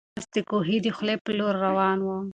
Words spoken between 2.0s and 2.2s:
و.